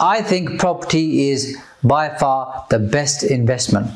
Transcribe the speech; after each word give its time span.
I 0.00 0.22
think 0.22 0.58
property 0.58 1.28
is 1.28 1.58
by 1.84 2.16
far 2.16 2.66
the 2.70 2.78
best 2.78 3.22
investment. 3.22 3.90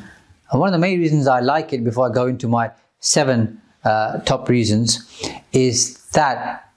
And 0.50 0.60
one 0.60 0.68
of 0.68 0.72
the 0.72 0.78
main 0.78 1.00
reasons 1.00 1.26
I 1.26 1.40
like 1.40 1.72
it 1.72 1.82
before 1.82 2.10
I 2.10 2.12
go 2.12 2.26
into 2.26 2.46
my 2.46 2.70
seven 3.00 3.60
uh, 3.84 4.18
top 4.20 4.50
reasons 4.50 5.10
is 5.52 5.98
that 6.12 6.70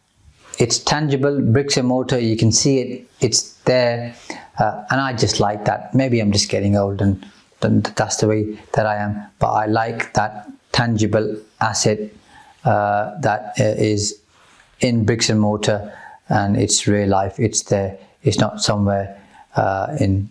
it's 0.59 0.79
tangible, 0.79 1.41
bricks 1.41 1.75
and 1.75 1.89
mortar, 1.89 2.19
you 2.19 2.37
can 2.37 2.53
see 2.53 2.79
it, 2.79 3.07
it's 3.19 3.53
there, 3.63 4.15
uh, 4.59 4.85
and 4.89 5.01
I 5.01 5.13
just 5.13 5.41
like 5.41 5.65
that. 5.65 5.93
Maybe 5.93 6.21
I'm 6.21 6.31
just 6.31 6.49
getting 6.49 6.77
old 6.77 7.01
and, 7.01 7.25
that's 7.59 8.17
the 8.17 8.27
way 8.27 8.57
that 8.73 8.85
I 8.85 8.97
am, 8.97 9.23
but 9.39 9.51
I 9.51 9.65
like 9.65 10.13
that 10.13 10.47
tangible 10.71 11.37
asset 11.59 11.99
uh, 12.63 13.19
that 13.21 13.59
uh, 13.59 14.85
in 14.85 15.05
bricks 15.05 15.29
and 15.29 15.39
mortar 15.39 15.91
and 16.29 16.55
it's 16.55 16.87
real 16.87 17.09
life, 17.09 17.39
it's 17.39 17.63
there 17.63 17.97
it's 18.23 18.39
not 18.39 18.61
somewhere 18.61 19.21
uh, 19.55 19.95
in 19.99 20.29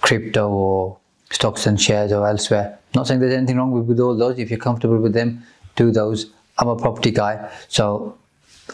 crypto 0.00 0.48
or 0.48 0.96
stocks 1.30 1.66
and 1.66 1.80
shares 1.80 2.12
or 2.12 2.26
elsewhere. 2.26 2.78
Not 2.94 3.06
saying 3.06 3.20
there's 3.20 3.34
anything 3.34 3.56
wrong 3.56 3.72
with, 3.72 3.86
with 3.86 4.00
all 4.00 4.16
those. 4.16 4.38
If 4.38 4.50
you're 4.50 4.58
comfortable 4.58 4.98
with 4.98 5.12
them, 5.14 5.42
do 5.76 5.90
those. 5.90 6.30
I'm 6.58 6.68
a 6.68 6.76
property 6.76 7.10
guy, 7.10 7.50
so 7.68 8.16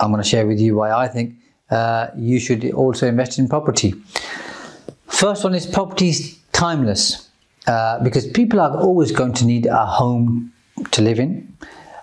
I'm 0.00 0.10
going 0.10 0.22
to 0.22 0.28
share 0.28 0.46
with 0.46 0.60
you 0.60 0.76
why 0.76 0.92
I 0.92 1.08
think 1.08 1.34
uh, 1.70 2.08
you 2.16 2.38
should 2.38 2.70
also 2.72 3.06
invest 3.06 3.38
in 3.38 3.48
property. 3.48 3.94
First 5.06 5.44
one 5.44 5.54
is 5.54 5.66
property 5.66 6.10
is 6.10 6.38
timeless 6.52 7.28
uh, 7.66 8.02
because 8.02 8.26
people 8.26 8.60
are 8.60 8.76
always 8.76 9.12
going 9.12 9.32
to 9.34 9.46
need 9.46 9.66
a 9.66 9.86
home 9.86 10.52
to 10.90 11.02
live 11.02 11.18
in. 11.18 11.56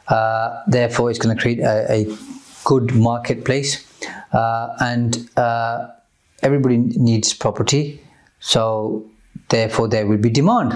Uh, 0.08 0.64
therefore, 0.68 1.09
it's 1.09 1.20
going 1.20 1.36
to 1.36 1.42
create 1.42 1.59
a, 1.59 1.92
a 1.92 2.18
good 2.64 2.96
marketplace 2.96 3.86
uh, 4.34 4.76
and 4.80 5.30
uh, 5.38 5.88
everybody 6.42 6.78
needs 6.78 7.34
property, 7.34 8.02
so 8.40 9.06
therefore 9.50 9.88
there 9.88 10.06
will 10.06 10.18
be 10.18 10.30
demand. 10.30 10.74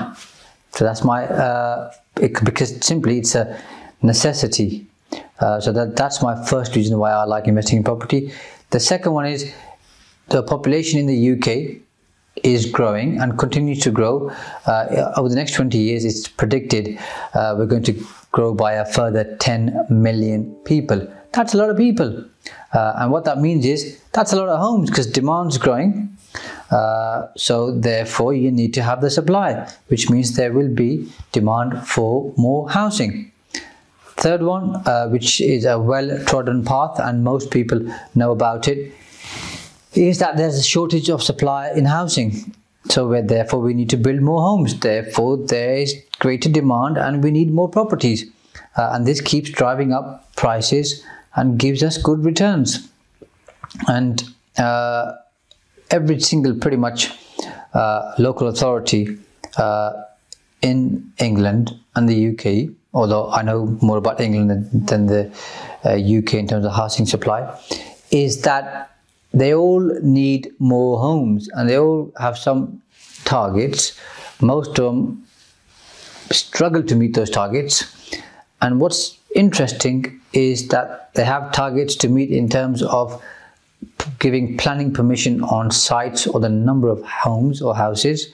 So 0.74 0.86
that's 0.86 1.04
my 1.04 1.26
uh, 1.26 1.92
it, 2.18 2.44
because 2.44 2.84
simply 2.86 3.20
it's 3.20 3.36
a 3.36 3.60
necessity. 4.02 4.88
Uh, 5.40 5.60
so 5.60 5.72
that 5.72 5.96
that's 5.96 6.22
my 6.22 6.46
first 6.46 6.76
reason 6.76 6.98
why 6.98 7.12
I 7.12 7.24
like 7.26 7.48
investing 7.48 7.78
in 7.78 7.84
property. 7.84 8.32
The 8.70 8.80
second 8.80 9.14
one 9.14 9.26
is 9.26 9.54
the 10.30 10.44
population 10.44 11.00
in 11.00 11.08
the 11.08 11.32
UK 11.34 11.82
is 12.44 12.66
growing 12.66 13.20
and 13.20 13.38
continues 13.38 13.80
to 13.82 13.92
grow. 13.92 14.30
Uh, 14.66 15.14
over 15.18 15.30
the 15.30 15.36
next 15.36 15.54
20 15.54 15.78
years, 15.78 16.06
it's 16.06 16.28
predicted 16.28 16.98
uh, 17.34 17.56
we're 17.58 17.66
going 17.66 17.84
to 17.84 18.06
grow 18.32 18.54
by 18.54 18.74
a 18.74 18.86
further 18.86 19.36
10 19.38 19.88
million 19.90 20.56
people. 20.64 21.06
That's 21.34 21.54
a 21.54 21.58
lot 21.58 21.70
of 21.70 21.78
people. 21.78 22.26
Uh, 22.74 22.94
and 22.98 23.12
what 23.12 23.26
that 23.26 23.40
means 23.40 23.66
is 23.66 24.02
that's 24.12 24.34
a 24.34 24.36
lot 24.36 24.50
of 24.50 24.60
homes 24.60 24.90
because 24.90 25.08
demand's 25.08 25.58
growing. 25.58 26.18
Uh, 26.70 27.28
so 27.36 27.78
therefore 27.78 28.34
you 28.34 28.52
need 28.52 28.74
to 28.74 28.82
have 28.82 29.02
the 29.02 29.10
supply, 29.10 29.68
which 29.88 30.10
means 30.10 30.36
there 30.36 30.54
will 30.54 30.70
be 30.70 31.10
demand 31.32 31.86
for 31.88 32.34
more 32.38 32.70
housing. 32.70 33.32
Third 34.18 34.44
one, 34.44 34.76
uh, 34.86 35.10
which 35.10 35.42
is 35.42 35.66
a 35.66 35.80
well-trodden 35.80 36.64
path 36.64 37.00
and 37.00 37.24
most 37.24 37.50
people 37.50 37.80
know 38.16 38.32
about 38.32 38.68
it, 38.68 38.94
is 39.94 40.20
that 40.20 40.38
there's 40.38 40.58
a 40.58 40.64
shortage 40.64 41.10
of 41.10 41.24
supply 41.24 41.72
in 41.72 41.86
housing. 41.86 42.54
So 42.90 43.22
therefore 43.22 43.60
we 43.60 43.74
need 43.74 43.90
to 43.90 43.98
build 43.98 44.22
more 44.22 44.42
homes. 44.42 44.80
Therefore 44.80 45.38
there 45.38 45.76
is 45.76 45.96
greater 46.20 46.50
demand 46.50 46.98
and 46.98 47.24
we 47.24 47.32
need 47.32 47.52
more 47.52 47.70
properties. 47.70 48.26
Uh, 48.78 48.92
and 48.94 49.06
this 49.06 49.20
keeps 49.20 49.50
driving 49.50 49.92
up 49.92 50.34
prices 50.36 51.04
and 51.36 51.58
gives 51.58 51.84
us 51.84 51.98
good 51.98 52.24
returns. 52.26 52.90
And 53.88 54.22
uh, 54.58 55.14
every 55.90 56.20
single 56.20 56.56
pretty 56.56 56.78
much 56.78 57.12
uh, 57.74 58.14
local 58.18 58.48
authority 58.48 59.18
uh, 59.58 59.94
in 60.62 61.12
England 61.20 61.78
and 61.96 62.08
the 62.08 62.30
UK, 62.30 62.74
although 62.94 63.30
I 63.30 63.42
know 63.42 63.78
more 63.82 63.98
about 63.98 64.20
England 64.20 64.70
than 64.88 65.08
the 65.08 65.32
UK 65.84 66.34
uh, 66.34 66.38
in 66.38 66.48
terms 66.48 66.66
of 66.66 66.74
housing 66.74 67.06
supply, 67.06 67.58
is 68.12 68.42
that 68.42 68.92
they 69.34 69.54
all 69.54 69.80
need 70.02 70.52
more 70.60 71.00
homes 71.00 71.50
and 71.54 71.70
they 71.70 71.78
all 71.80 72.12
have 72.20 72.38
some 72.38 72.82
targets. 73.24 73.98
Most 74.42 74.78
of 74.80 74.94
them 74.94 75.26
struggle 76.32 76.84
to 76.84 76.96
meet 76.96 77.14
those 77.14 77.30
targets. 77.30 77.86
And 78.62 78.80
what's 78.80 79.18
interesting 79.36 80.20
is 80.34 80.68
that 80.70 81.14
they 81.14 81.26
have 81.26 81.52
targets 81.52 81.96
to 81.96 82.10
meet 82.10 82.32
in 82.32 82.50
terms 82.50 82.84
of 82.84 83.22
giving 84.20 84.58
planning 84.58 84.94
permission 84.94 85.44
on 85.44 85.72
sites 85.72 86.28
or 86.28 86.40
the 86.40 86.50
number 86.50 86.88
of 86.88 87.04
homes 87.04 87.62
or 87.62 87.76
houses. 87.76 88.34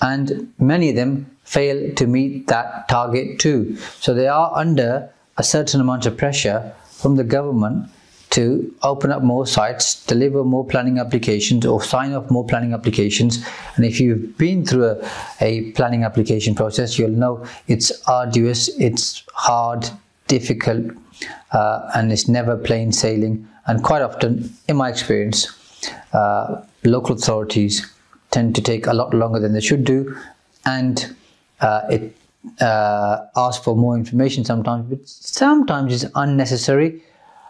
And 0.00 0.52
many 0.58 0.90
of 0.90 0.96
them 0.96 1.26
fail 1.44 1.94
to 1.94 2.06
meet 2.06 2.46
that 2.46 2.88
target 2.88 3.38
too. 3.38 3.76
So 4.00 4.14
they 4.14 4.28
are 4.28 4.52
under 4.54 5.10
a 5.36 5.42
certain 5.42 5.80
amount 5.80 6.06
of 6.06 6.16
pressure 6.16 6.72
from 6.90 7.16
the 7.16 7.24
government 7.24 7.88
to 8.32 8.74
open 8.82 9.12
up 9.12 9.22
more 9.22 9.46
sites, 9.46 10.06
deliver 10.06 10.42
more 10.42 10.64
planning 10.64 10.98
applications 10.98 11.66
or 11.66 11.82
sign 11.82 12.14
off 12.14 12.30
more 12.30 12.44
planning 12.46 12.72
applications. 12.72 13.44
And 13.76 13.84
if 13.84 14.00
you've 14.00 14.38
been 14.38 14.64
through 14.64 14.86
a, 14.86 15.10
a 15.40 15.70
planning 15.72 16.02
application 16.04 16.54
process, 16.54 16.98
you'll 16.98 17.10
know 17.10 17.46
it's 17.68 17.92
arduous, 18.08 18.68
it's 18.80 19.22
hard, 19.34 19.88
difficult, 20.28 20.92
uh, 21.52 21.90
and 21.94 22.10
it's 22.10 22.26
never 22.26 22.56
plain 22.56 22.90
sailing. 22.92 23.46
And 23.66 23.84
quite 23.84 24.00
often, 24.00 24.50
in 24.66 24.76
my 24.76 24.88
experience, 24.88 25.46
uh, 26.14 26.64
local 26.84 27.16
authorities 27.16 27.86
tend 28.30 28.54
to 28.54 28.62
take 28.62 28.86
a 28.86 28.94
lot 28.94 29.12
longer 29.12 29.40
than 29.40 29.52
they 29.52 29.60
should 29.60 29.84
do, 29.84 30.16
and 30.64 31.14
uh, 31.60 31.82
it 31.90 32.16
uh, 32.62 33.26
asks 33.36 33.62
for 33.62 33.76
more 33.76 33.94
information 33.94 34.42
sometimes, 34.42 34.88
but 34.88 35.06
sometimes 35.06 36.02
it's 36.02 36.10
unnecessary 36.14 37.02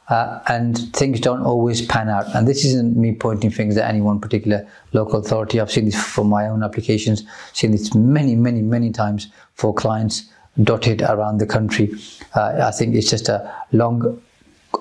uh, 0.08 0.40
and 0.48 0.78
things 0.94 1.20
don't 1.20 1.42
always 1.42 1.84
pan 1.86 2.08
out. 2.08 2.26
And 2.34 2.46
this 2.46 2.64
isn't 2.64 2.96
me 2.96 3.14
pointing 3.14 3.50
fingers 3.50 3.76
at 3.76 3.88
any 3.88 4.00
one 4.00 4.20
particular 4.20 4.66
local 4.92 5.20
authority. 5.20 5.60
I've 5.60 5.70
seen 5.70 5.86
this 5.86 6.02
for 6.02 6.24
my 6.24 6.48
own 6.48 6.62
applications, 6.62 7.24
seen 7.52 7.70
this 7.70 7.94
many, 7.94 8.34
many, 8.34 8.62
many 8.62 8.90
times 8.90 9.28
for 9.54 9.72
clients 9.72 10.30
dotted 10.62 11.02
around 11.02 11.38
the 11.38 11.46
country. 11.46 11.92
Uh, 12.34 12.64
I 12.64 12.70
think 12.72 12.94
it's 12.94 13.10
just 13.10 13.28
a 13.28 13.54
long, 13.72 14.20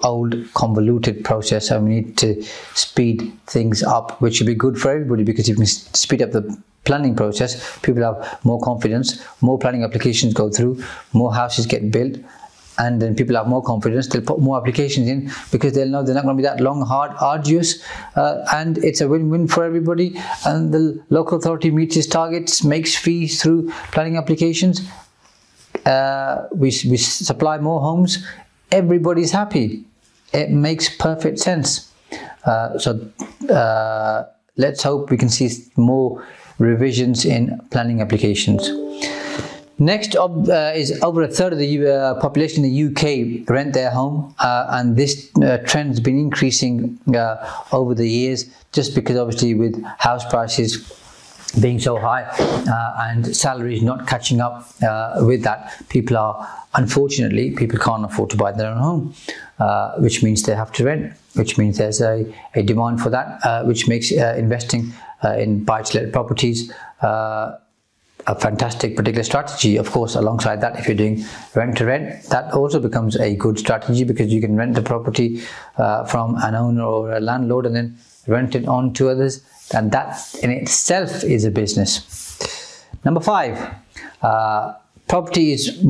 old, 0.04 0.36
convoluted 0.54 1.24
process, 1.24 1.72
and 1.72 1.86
we 1.86 1.92
need 1.92 2.18
to 2.18 2.42
speed 2.76 3.32
things 3.48 3.84
up, 3.84 4.22
which 4.22 4.36
should 4.36 4.48
be 4.48 4.56
good 4.56 4.78
for 4.78 4.92
everybody 4.92 5.24
because 5.24 5.48
if 5.48 5.58
we 5.58 5.66
speed 5.66 6.22
up 6.22 6.32
the 6.32 6.62
planning 6.84 7.16
process, 7.16 7.80
people 7.82 8.04
have 8.04 8.40
more 8.44 8.60
confidence, 8.60 9.24
more 9.42 9.58
planning 9.58 9.84
applications 9.84 10.34
go 10.34 10.50
through, 10.50 10.84
more 11.14 11.34
houses 11.34 11.66
get 11.66 11.92
built, 11.92 12.18
and 12.84 13.02
then 13.02 13.16
people 13.16 13.36
have 13.36 13.48
more 13.48 13.64
confidence 13.64 14.08
they'll 14.08 14.30
put 14.32 14.40
more 14.40 14.58
applications 14.60 15.08
in 15.08 15.30
because 15.52 15.74
they'll 15.74 15.94
know 15.94 16.04
they're 16.04 16.20
not 16.20 16.24
going 16.24 16.36
to 16.36 16.42
be 16.42 16.48
that 16.48 16.60
long 16.60 16.82
hard 16.92 17.12
arduous 17.20 17.84
uh, 18.16 18.44
and 18.54 18.78
it's 18.80 19.02
a 19.02 19.08
win-win 19.08 19.48
for 19.48 19.64
everybody. 19.64 20.16
And 20.46 20.74
the 20.74 21.02
local 21.10 21.38
authority 21.38 21.72
meets 21.72 21.96
its 21.96 22.08
targets 22.08 22.64
makes 22.64 22.96
fees 22.96 23.42
through 23.42 23.72
planning 23.92 24.18
applications. 24.18 24.82
Uh, 25.86 26.48
we, 26.54 26.68
we 26.90 26.98
supply 26.98 27.58
more 27.58 27.82
homes. 27.82 28.26
Everybody's 28.72 29.32
happy. 29.32 29.86
It 30.34 30.50
makes 30.52 30.90
perfect 30.90 31.40
sense. 31.40 31.92
Uh, 32.46 32.78
so 32.78 33.00
uh, 33.50 34.24
let's 34.58 34.84
hope 34.84 35.10
we 35.10 35.18
can 35.18 35.30
see 35.30 35.50
more 35.76 36.26
revisions 36.60 37.26
in 37.26 37.60
planning 37.72 38.02
applications 38.02 38.70
Next 39.82 40.16
up 40.16 40.48
uh, 40.48 40.74
is 40.76 41.02
over 41.02 41.24
a 41.24 41.28
third 41.28 41.54
of 41.54 41.58
the 41.58 41.88
uh, 41.88 42.14
population 42.22 42.64
in 42.64 42.70
the 42.72 42.84
UK 42.92 43.50
rent 43.50 43.74
their 43.74 43.90
home, 43.90 44.36
uh, 44.38 44.68
and 44.70 44.96
this 44.96 45.32
uh, 45.38 45.58
trend 45.66 45.90
has 45.90 46.00
been 46.00 46.20
increasing 46.20 47.00
uh, 47.16 47.38
over 47.72 47.96
the 47.96 48.08
years 48.08 48.46
just 48.74 48.94
because 48.94 49.18
obviously 49.18 49.56
with 49.56 49.84
house 49.98 50.24
prices 50.30 50.88
being 51.60 51.80
so 51.80 51.98
high 51.98 52.22
uh, 52.22 53.08
and 53.10 53.36
salaries 53.36 53.82
not 53.82 54.06
catching 54.06 54.40
up 54.40 54.68
with 55.22 55.42
that, 55.42 55.74
people 55.90 56.16
are 56.16 56.48
unfortunately 56.76 57.50
people 57.50 57.80
can't 57.80 58.06
afford 58.06 58.30
to 58.30 58.38
buy 58.38 58.52
their 58.52 58.70
own 58.70 58.78
home, 58.78 59.16
which 59.98 60.22
means 60.22 60.44
they 60.44 60.54
have 60.54 60.72
to 60.72 60.86
rent. 60.86 61.12
which 61.34 61.58
means 61.58 61.80
there's 61.80 62.02
a, 62.02 62.32
a 62.54 62.62
demand 62.62 63.02
for 63.02 63.10
that, 63.10 63.66
which 63.66 63.88
makes 63.88 64.12
investing 64.12 64.94
in 65.40 65.64
buy-to-let 65.64 66.12
properties 66.14 66.72
a 68.28 68.40
fantastic 68.40 68.96
particular 68.96 69.24
strategy. 69.24 69.78
Of 69.78 69.92
course, 69.92 70.16
alongside 70.16 70.62
that, 70.62 70.80
if 70.80 70.88
you're 70.88 70.98
doing 70.98 71.24
rent 71.56 71.78
to 71.78 71.86
rent, 71.86 72.24
that 72.26 72.54
also 72.54 72.80
becomes 72.80 73.16
a 73.16 73.36
good 73.36 73.60
strategy 73.60 74.04
because 74.04 74.32
you 74.32 74.42
can 74.42 74.56
rent 74.56 74.76
the 74.76 74.82
property 74.82 75.42
uh, 75.78 76.06
from 76.06 76.36
an 76.42 76.56
owner 76.56 76.84
or 76.84 77.12
a 77.12 77.20
landlord 77.20 77.66
and 77.66 77.76
then 77.76 77.98
rent 78.28 78.56
it 78.56 78.68
on 78.68 78.94
to 78.94 79.10
others, 79.10 79.44
and 79.74 79.92
that 79.92 80.36
in 80.44 80.52
itself 80.52 81.24
is 81.24 81.46
a 81.46 81.52
business. 81.52 82.86
Number 83.04 83.20
five, 83.20 83.76
uh, 84.22 84.74
property 85.08 85.54
is, 85.54 85.84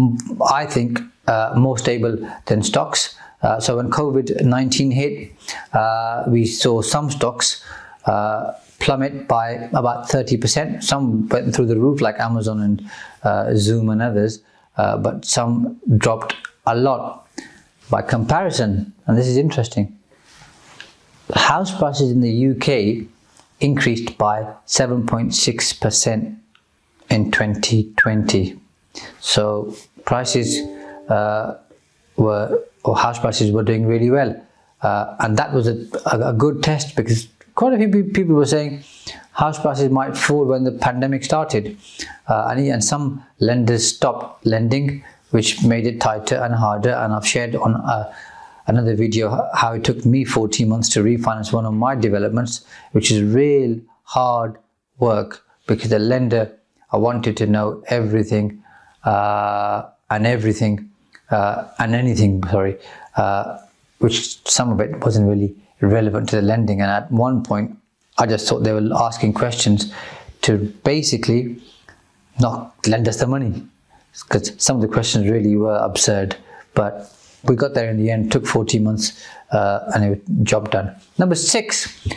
I 0.50 0.66
think, 0.66 1.01
uh, 1.28 1.54
more 1.57 1.78
stable 1.78 2.18
than 2.45 2.63
stocks. 2.63 3.16
Uh, 3.42 3.60
so 3.60 3.78
when 3.78 3.89
COVID 3.89 4.44
19 4.44 4.92
hit, 4.92 5.31
uh, 5.74 6.24
we 6.28 6.45
saw 6.45 6.81
some 6.81 7.10
stocks 7.10 7.63
uh, 8.06 8.54
plummet 8.81 9.28
by 9.28 9.51
about 9.74 10.10
30%. 10.10 10.83
Some 10.83 11.28
went 11.30 11.56
through 11.56 11.68
the 11.68 11.80
roof, 11.80 12.01
like 12.01 12.19
Amazon 12.19 12.60
and 12.62 12.92
uh, 13.24 13.56
Zoom 13.56 13.89
and 13.89 14.01
others, 14.01 14.42
uh, 14.78 14.98
but 14.98 15.24
some 15.24 15.80
dropped 15.98 16.36
a 16.66 16.75
lot. 16.75 17.28
By 17.89 18.01
comparison, 18.01 18.94
and 19.06 19.18
this 19.18 19.28
is 19.28 19.36
interesting, 19.36 19.98
house 21.36 21.78
prices 21.78 22.10
in 22.10 22.22
the 22.22 22.51
UK 22.51 23.06
increased 23.60 24.18
by 24.18 24.48
7.6% 24.66 26.38
in 27.10 27.31
2020. 27.31 28.60
So 29.19 29.75
prices 30.06 30.57
uh, 31.10 31.57
were, 32.16 32.63
or 32.83 32.98
house 32.98 33.19
prices 33.19 33.51
were 33.51 33.63
doing 33.63 33.86
really 33.86 34.10
well. 34.10 34.42
Uh, 34.81 35.16
and 35.19 35.38
that 35.38 35.54
was 35.54 35.68
a, 35.68 35.86
a, 36.06 36.30
a, 36.30 36.33
good 36.33 36.63
test 36.63 36.95
because 36.95 37.28
quite 37.56 37.74
a 37.74 37.77
few 37.77 38.03
people 38.06 38.36
were 38.36 38.45
saying 38.45 38.83
house 39.33 39.59
prices 39.59 39.89
might 39.89 40.18
fall 40.18 40.45
when 40.45 40.63
the 40.63 40.71
pandemic 40.71 41.24
started. 41.24 41.77
Uh, 42.27 42.50
and, 42.51 42.59
and 42.68 42.83
some 42.83 43.24
lenders 43.39 43.88
stopped 43.88 44.45
lending, 44.45 45.03
which 45.31 45.63
made 45.63 45.86
it 45.88 46.00
tighter 46.01 46.36
and 46.36 46.53
harder. 46.56 46.92
And 46.92 47.13
I've 47.13 47.25
shared 47.25 47.56
on 47.56 47.75
uh, 47.75 48.13
another 48.68 48.95
video 48.95 49.50
how 49.53 49.74
it 49.74 49.83
took 49.83 50.06
me 50.06 50.24
14 50.25 50.68
months 50.68 50.89
to 50.89 51.03
refinance 51.03 51.51
one 51.53 51.65
of 51.65 51.74
my 51.74 51.95
developments, 51.95 52.65
which 52.92 53.12
is 53.12 53.21
real 53.21 53.80
hard 54.04 54.57
work 55.00 55.44
because 55.68 55.89
the 55.89 56.00
lender 56.00 56.51
I 56.92 56.97
wanted 56.97 57.38
to 57.38 57.47
know 57.47 57.83
everything 57.88 58.62
uh, 59.06 59.83
and 60.09 60.27
everything 60.27 60.89
uh, 61.30 61.69
and 61.80 61.95
anything, 61.95 62.44
sorry, 62.44 62.77
uh, 63.15 63.59
which 64.00 64.45
some 64.45 64.71
of 64.71 64.80
it 64.81 65.00
wasn't 65.04 65.30
really 65.30 65.56
relevant 65.81 66.30
to 66.30 66.38
the 66.38 66.42
lending. 66.42 66.81
And 66.81 66.89
at 66.89 67.12
one 67.12 67.44
point, 67.44 67.78
I 68.18 68.25
just 68.25 68.48
thought 68.48 68.60
they 68.60 68.74
were 68.74 68.89
asking 68.94 69.33
questions 69.33 69.94
to 70.44 70.57
basically 70.83 71.62
not 72.39 72.75
lend 72.88 73.07
us 73.07 73.19
the 73.19 73.28
money 73.28 73.63
because 74.24 74.54
some 74.57 74.75
of 74.78 74.81
the 74.81 74.88
questions 74.88 75.30
really 75.30 75.56
were 75.56 75.78
absurd. 75.78 76.36
But 76.74 77.13
we 77.44 77.56
got 77.56 77.74
there 77.74 77.89
in 77.89 77.98
the 77.98 78.12
end, 78.12 78.31
took 78.31 78.45
14 78.45 78.83
months, 78.83 79.25
uh, 79.51 79.92
and 79.94 80.06
it 80.06 80.24
job 80.44 80.72
done. 80.72 80.95
Number 81.18 81.36
six 81.36 82.07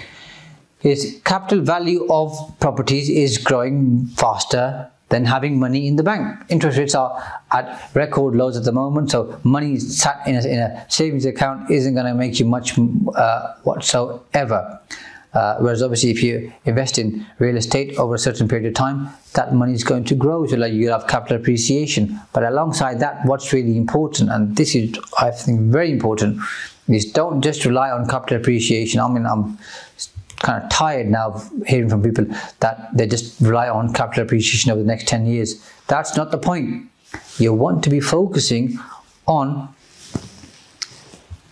is 0.83 1.21
capital 1.25 1.61
value 1.61 2.07
of 2.11 2.37
properties 2.61 3.09
is 3.09 3.39
growing 3.39 4.07
faster 4.09 4.91
than 5.11 5.25
having 5.25 5.59
money 5.59 5.87
in 5.87 5.97
the 5.97 6.03
bank. 6.03 6.45
Interest 6.49 6.79
rates 6.79 6.95
are 6.95 7.23
at 7.53 7.91
record 7.95 8.35
lows 8.35 8.57
at 8.57 8.65
the 8.65 8.73
moment, 8.73 9.11
so 9.11 9.39
money 9.45 9.79
sat 9.79 10.27
in 10.27 10.37
a, 10.37 10.47
in 10.47 10.59
a 10.59 10.87
savings 10.89 11.27
account 11.27 11.71
isn't 11.71 11.95
going 11.95 12.07
to 12.07 12.15
make 12.15 12.41
you 12.41 12.47
much 12.47 12.79
uh, 12.79 13.55
whatsoever. 13.65 14.81
Uh, 15.35 15.57
whereas 15.59 15.83
obviously 15.83 16.11
if 16.11 16.23
you 16.23 16.53
invest 16.65 16.97
in 16.97 17.27
real 17.41 17.57
estate 17.57 17.97
over 17.99 18.15
a 18.15 18.19
certain 18.19 18.47
period 18.47 18.69
of 18.69 18.75
time, 18.75 19.09
that 19.35 19.53
money 19.53 19.73
is 19.73 19.83
going 19.83 20.05
to 20.05 20.15
grow. 20.15 20.47
So 20.47 20.57
like 20.57 20.73
you 20.73 20.91
have 20.91 21.09
capital 21.09 21.37
appreciation. 21.37 22.21
But 22.33 22.45
alongside 22.45 23.01
that, 23.01 23.25
what's 23.27 23.53
really 23.53 23.77
important, 23.77 24.31
and 24.31 24.57
this 24.57 24.77
is 24.77 24.97
I 25.19 25.33
think 25.33 25.61
very 25.73 25.91
important, 25.91 26.41
is 26.89 27.11
don't 27.11 27.43
just 27.43 27.65
rely 27.65 27.91
on 27.91 28.07
capital 28.09 28.37
appreciation. 28.37 29.01
I 29.01 29.09
mean, 29.09 29.27
I'm 29.27 29.59
kind 30.45 30.63
of 30.63 30.69
tired 30.71 31.09
now 31.11 31.31
of 31.31 31.51
hearing 31.67 31.89
from 31.89 32.03
people 32.03 32.27
that 32.61 32.91
they 32.95 33.07
just 33.07 33.41
rely 33.41 33.69
on 33.69 33.93
capital 33.93 34.23
appreciation 34.23 34.71
over 34.71 34.81
the 34.81 34.87
next 34.87 35.09
10 35.09 35.27
years. 35.27 35.69
That's 35.89 36.17
not 36.17 36.31
the 36.31 36.39
point. 36.39 36.89
You 37.39 37.53
want 37.55 37.83
to 37.85 37.91
be 37.91 38.01
focusing 38.01 38.79
on 39.27 39.75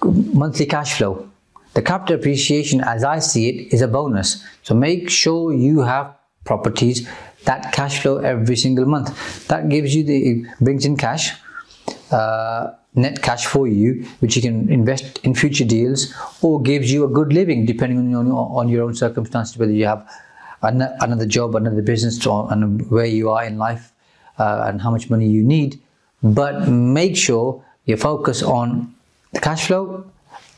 monthly 0.04 0.66
cash 0.66 0.98
flow. 0.98 1.28
The 1.74 1.82
capital 1.82 2.16
appreciation, 2.16 2.82
as 2.82 3.02
I 3.02 3.18
see 3.18 3.48
it, 3.48 3.72
is 3.72 3.80
a 3.80 3.88
bonus. 3.88 4.44
So 4.62 4.74
make 4.74 5.08
sure 5.08 5.54
you 5.54 5.80
have 5.80 6.14
properties 6.44 7.08
that 7.44 7.72
cash 7.72 8.02
flow 8.02 8.18
every 8.18 8.56
single 8.56 8.84
month. 8.84 9.48
That 9.48 9.68
gives 9.70 9.94
you 9.94 10.04
the 10.04 10.46
brings 10.60 10.84
in 10.84 10.96
cash. 10.96 11.30
Uh, 12.10 12.72
net 12.94 13.22
cash 13.22 13.46
for 13.46 13.66
you, 13.66 14.04
which 14.20 14.36
you 14.36 14.42
can 14.42 14.70
invest 14.70 15.18
in 15.24 15.34
future 15.34 15.64
deals 15.64 16.12
or 16.42 16.60
gives 16.60 16.92
you 16.92 17.04
a 17.04 17.08
good 17.08 17.32
living 17.32 17.64
depending 17.64 17.98
on 17.98 18.26
your, 18.26 18.58
on 18.58 18.68
your 18.68 18.84
own 18.84 18.94
circumstances, 18.94 19.56
whether 19.56 19.72
you 19.72 19.86
have 19.86 20.06
another 20.62 21.26
job, 21.26 21.54
another 21.56 21.82
business, 21.82 22.24
and 22.26 22.90
where 22.90 23.06
you 23.06 23.30
are 23.30 23.44
in 23.44 23.58
life 23.58 23.92
uh, 24.38 24.64
and 24.66 24.80
how 24.80 24.90
much 24.90 25.10
money 25.10 25.26
you 25.26 25.42
need. 25.42 25.80
But 26.22 26.68
make 26.68 27.16
sure 27.16 27.64
you 27.86 27.96
focus 27.96 28.42
on 28.42 28.94
the 29.32 29.40
cash 29.40 29.66
flow 29.66 30.04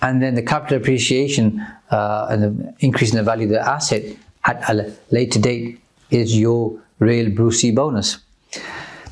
and 0.02 0.22
then 0.22 0.34
the 0.34 0.42
capital 0.42 0.76
appreciation 0.76 1.64
uh, 1.90 2.26
and 2.30 2.42
the 2.42 2.74
increase 2.80 3.12
in 3.12 3.16
the 3.16 3.22
value 3.22 3.44
of 3.44 3.50
the 3.50 3.60
asset 3.60 4.16
at 4.44 4.68
a 4.68 4.92
later 5.10 5.38
date 5.38 5.80
is 6.10 6.38
your 6.38 6.78
real 6.98 7.30
Brucey 7.30 7.70
bonus. 7.70 8.18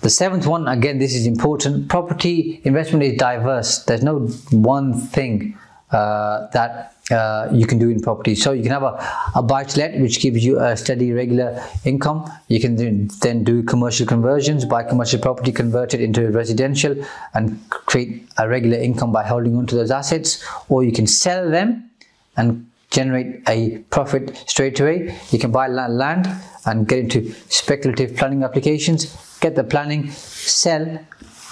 The 0.02 0.10
seventh 0.10 0.48
one, 0.48 0.66
again, 0.66 0.98
this 0.98 1.14
is 1.14 1.26
important. 1.26 1.88
Property 1.88 2.60
investment 2.64 3.04
is 3.04 3.16
diverse. 3.18 3.84
There's 3.84 4.02
no 4.02 4.18
one 4.50 4.94
thing 4.94 5.56
uh, 5.92 6.48
that 6.48 6.96
uh, 7.12 7.48
you 7.52 7.66
can 7.66 7.78
do 7.78 7.88
in 7.88 8.00
property. 8.00 8.34
So 8.34 8.50
you 8.50 8.64
can 8.64 8.72
have 8.72 8.82
a, 8.82 8.98
a 9.36 9.42
buy 9.44 9.62
to 9.62 9.78
let, 9.78 10.00
which 10.00 10.20
gives 10.20 10.44
you 10.44 10.58
a 10.58 10.76
steady, 10.76 11.12
regular 11.12 11.62
income. 11.84 12.28
You 12.48 12.58
can 12.58 13.08
then, 13.20 13.44
do 13.44 13.62
commercial 13.62 14.04
conversions, 14.04 14.64
buy 14.64 14.82
commercial 14.82 15.20
property, 15.20 15.52
convert 15.52 15.94
it 15.94 16.00
into 16.00 16.28
residential, 16.32 16.96
and 17.34 17.60
create 17.70 18.28
a 18.38 18.48
regular 18.48 18.78
income 18.78 19.12
by 19.12 19.22
holding 19.22 19.54
on 19.56 19.68
to 19.68 19.76
those 19.76 19.92
assets. 19.92 20.44
Or 20.68 20.82
you 20.82 20.90
can 20.90 21.06
sell 21.06 21.48
them 21.48 21.90
and 22.36 22.66
generate 22.92 23.48
a 23.48 23.78
profit 23.90 24.36
straight 24.46 24.78
away. 24.78 25.18
You 25.30 25.38
can 25.38 25.50
buy 25.50 25.66
land 25.66 26.28
and 26.64 26.86
get 26.86 26.98
into 27.00 27.32
speculative 27.48 28.16
planning 28.16 28.44
applications 28.44 29.16
get 29.42 29.56
the 29.56 29.64
planning, 29.64 30.10
sell 30.10 30.86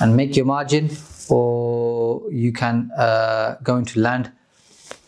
and 0.00 0.16
make 0.16 0.37
your 0.37 0.47
margin, 0.47 0.88
or 1.28 2.23
you 2.30 2.52
can 2.52 2.90
uh, 2.97 3.56
go 3.62 3.76
into 3.76 4.00
land 4.00 4.30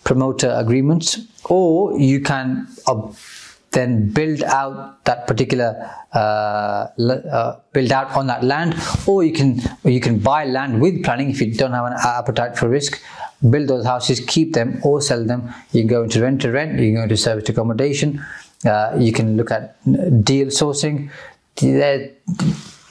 promoter 0.04 0.50
agreements, 0.58 1.18
or 1.44 1.98
you 1.98 2.20
can 2.20 2.66
uh, 2.86 3.10
then 3.70 4.10
build 4.10 4.42
out 4.42 5.02
that 5.04 5.26
particular 5.26 5.90
uh, 6.12 6.88
uh, 6.98 7.56
build 7.72 7.92
out 7.92 8.10
on 8.16 8.26
that 8.26 8.44
land, 8.44 8.74
or 9.06 9.24
you 9.24 9.32
can 9.32 9.62
you 9.84 10.00
can 10.00 10.18
buy 10.18 10.44
land 10.44 10.82
with 10.82 11.02
planning 11.04 11.30
if 11.30 11.40
you 11.40 11.54
don't 11.54 11.72
have 11.72 11.86
an 11.86 11.94
appetite 12.04 12.58
for 12.58 12.68
risk. 12.68 13.00
Build 13.48 13.68
those 13.68 13.84
houses, 13.84 14.20
keep 14.20 14.52
them, 14.52 14.80
or 14.84 15.00
sell 15.00 15.24
them. 15.24 15.52
You 15.72 15.82
can 15.82 15.88
go 15.88 16.02
into 16.04 16.20
rent 16.22 16.42
to 16.42 16.52
rent. 16.52 16.78
You 16.78 16.88
can 16.88 16.94
go 16.94 17.02
into 17.02 17.16
service 17.16 17.48
accommodation. 17.48 18.24
Uh, 18.64 18.96
you 18.98 19.12
can 19.12 19.36
look 19.36 19.50
at 19.50 19.76
deal 20.24 20.46
sourcing. 20.46 21.10
There, 21.56 22.10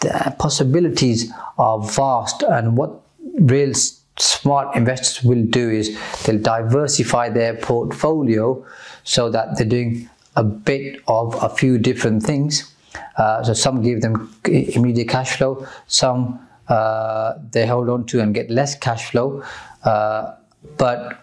the 0.01 0.35
possibilities 0.37 1.31
are 1.57 1.79
vast 1.79 2.43
and 2.43 2.75
what 2.75 3.01
real 3.39 3.73
smart 4.17 4.75
investors 4.75 5.23
will 5.23 5.43
do 5.43 5.69
is 5.69 5.97
they'll 6.23 6.39
diversify 6.41 7.29
their 7.29 7.55
portfolio 7.55 8.63
so 9.03 9.29
that 9.29 9.57
they're 9.57 9.65
doing 9.65 10.09
a 10.35 10.43
bit 10.43 11.01
of 11.07 11.41
a 11.41 11.49
few 11.49 11.77
different 11.77 12.23
things 12.23 12.73
uh, 13.17 13.43
so 13.43 13.53
some 13.53 13.81
give 13.81 14.01
them 14.01 14.33
immediate 14.45 15.07
cash 15.07 15.37
flow 15.37 15.65
some 15.87 16.39
uh, 16.67 17.33
they 17.51 17.65
hold 17.65 17.89
on 17.89 18.05
to 18.05 18.19
and 18.21 18.33
get 18.33 18.49
less 18.49 18.75
cash 18.75 19.11
flow 19.11 19.43
uh, 19.83 20.33
but 20.77 21.21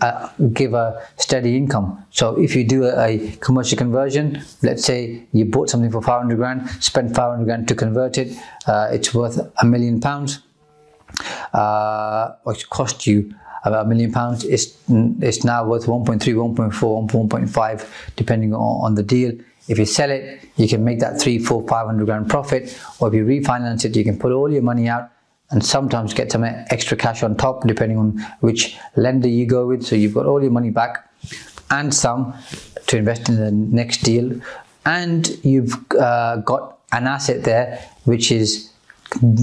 uh, 0.00 0.28
give 0.52 0.74
a 0.74 1.02
steady 1.16 1.56
income. 1.56 2.04
So 2.10 2.38
if 2.40 2.54
you 2.54 2.64
do 2.64 2.84
a, 2.84 3.06
a, 3.06 3.36
commercial 3.36 3.78
conversion, 3.78 4.42
let's 4.62 4.84
say 4.84 5.26
you 5.32 5.46
bought 5.46 5.70
something 5.70 5.90
for 5.90 6.02
500 6.02 6.36
grand, 6.36 6.68
spent 6.82 7.14
500 7.14 7.44
grand 7.44 7.68
to 7.68 7.74
convert 7.74 8.18
it, 8.18 8.36
uh, 8.66 8.88
it's 8.92 9.14
worth 9.14 9.38
a 9.60 9.64
million 9.64 10.00
pounds, 10.00 10.40
uh, 11.52 12.32
which 12.44 12.68
cost 12.68 13.06
you 13.06 13.34
about 13.64 13.86
a 13.86 13.88
million 13.88 14.12
pounds. 14.12 14.44
It's, 14.44 14.76
it's 14.88 15.44
now 15.44 15.66
worth 15.66 15.86
1.3, 15.86 16.20
1.4, 16.20 17.28
1.5, 17.28 17.88
depending 18.16 18.54
on, 18.54 18.84
on 18.84 18.94
the 18.94 19.02
deal. 19.02 19.32
If 19.68 19.78
you 19.78 19.86
sell 19.86 20.10
it, 20.10 20.48
you 20.56 20.68
can 20.68 20.84
make 20.84 21.00
that 21.00 21.20
three, 21.20 21.38
four, 21.38 21.66
500 21.66 22.04
grand 22.04 22.28
profit, 22.28 22.78
or 23.00 23.08
if 23.08 23.14
you 23.14 23.24
refinance 23.24 23.84
it, 23.84 23.96
you 23.96 24.04
can 24.04 24.18
put 24.18 24.30
all 24.30 24.52
your 24.52 24.62
money 24.62 24.88
out 24.88 25.10
and 25.50 25.64
sometimes 25.64 26.12
get 26.12 26.32
some 26.32 26.44
extra 26.44 26.96
cash 26.96 27.22
on 27.22 27.36
top 27.36 27.66
depending 27.66 27.98
on 27.98 28.18
which 28.40 28.76
lender 28.96 29.28
you 29.28 29.46
go 29.46 29.66
with. 29.66 29.84
So 29.84 29.96
you've 29.96 30.14
got 30.14 30.26
all 30.26 30.42
your 30.42 30.50
money 30.50 30.70
back 30.70 31.08
and 31.70 31.94
some 31.94 32.34
to 32.88 32.96
invest 32.96 33.28
in 33.28 33.36
the 33.36 33.50
next 33.50 34.02
deal, 34.02 34.40
and 34.84 35.28
you've 35.44 35.74
uh, 35.96 36.36
got 36.36 36.78
an 36.92 37.06
asset 37.06 37.42
there 37.44 37.84
which 38.04 38.30
is 38.30 38.70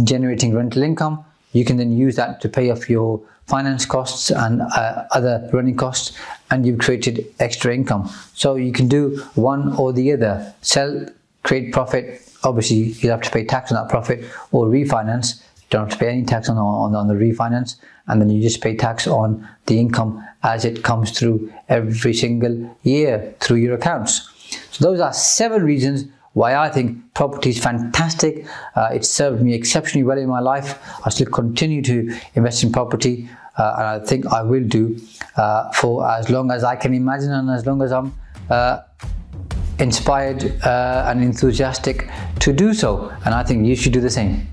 generating 0.04 0.54
rental 0.54 0.82
income. 0.84 1.24
You 1.52 1.66
can 1.66 1.78
then 1.78 1.92
use 1.92 2.16
that 2.16 2.42
to 2.42 2.50
pay 2.50 2.72
off 2.72 2.90
your 2.90 3.22
finance 3.48 3.86
costs 3.86 4.32
and 4.32 4.62
uh, 4.62 5.04
other 5.12 5.50
running 5.52 5.76
costs, 5.76 6.18
and 6.50 6.66
you've 6.66 6.80
created 6.80 7.26
extra 7.40 7.74
income. 7.74 8.10
So 8.34 8.56
you 8.56 8.72
can 8.72 8.88
do 8.88 9.18
one 9.36 9.74
or 9.76 9.92
the 9.92 10.14
other. 10.14 10.54
Sell, 10.62 11.06
create 11.44 11.74
profit. 11.74 12.22
Obviously, 12.44 12.78
you 12.78 13.10
have 13.10 13.22
to 13.22 13.30
pay 13.30 13.44
tax 13.44 13.72
on 13.72 13.82
that 13.82 13.90
profit, 13.90 14.24
or 14.52 14.68
refinance 14.68 15.44
don't 15.74 15.98
pay 16.00 16.10
any 16.10 16.24
tax 16.24 16.50
on, 16.50 16.58
on, 16.58 16.96
on 16.96 17.08
the 17.08 17.15
refinance 17.15 17.77
and 18.08 18.22
then 18.22 18.30
you 18.30 18.42
just 18.42 18.62
pay 18.62 18.75
tax 18.75 19.08
on 19.08 19.48
the 19.65 19.80
income 19.80 20.24
as 20.44 20.65
it 20.65 20.84
comes 20.84 21.18
through 21.18 21.51
every 21.68 22.13
single 22.13 22.56
year 22.84 23.34
through 23.39 23.58
your 23.58 23.74
accounts. 23.74 24.30
So 24.72 24.86
those 24.88 25.00
are 25.00 25.12
seven 25.13 25.63
reasons 25.63 26.06
why 26.34 26.56
I 26.56 26.70
think 26.70 27.13
property 27.15 27.50
is 27.50 27.60
fantastic. 27.60 28.46
Uh, 28.75 28.89
it 28.94 29.03
served 29.03 29.42
me 29.42 29.53
exceptionally 29.56 30.03
well 30.03 30.18
in 30.18 30.27
my 30.27 30.39
life. 30.39 30.80
I 31.06 31.10
still 31.10 31.27
continue 31.27 31.82
to 31.84 32.15
invest 32.36 32.63
in 32.63 32.72
property, 32.72 33.30
uh, 33.58 33.75
and 33.77 33.86
I 33.86 34.00
think 34.06 34.27
I 34.27 34.42
will 34.42 34.63
do 34.63 35.00
uh, 35.38 35.72
for 35.72 36.08
as 36.08 36.30
long 36.30 36.51
as 36.51 36.63
I 36.63 36.75
can 36.75 36.94
imagine 36.94 37.32
and 37.32 37.50
as 37.50 37.65
long 37.65 37.82
as 37.82 37.92
I'm 37.92 38.13
uh, 38.50 38.82
inspired 39.80 40.44
uh, 40.63 41.06
and 41.08 41.24
enthusiastic 41.24 42.10
to 42.39 42.53
do 42.53 42.74
so. 42.74 43.12
And 43.25 43.34
I 43.34 43.44
think 43.44 43.65
you 43.65 43.75
should 43.75 43.94
do 43.94 44.01
the 44.01 44.10
same. 44.10 44.53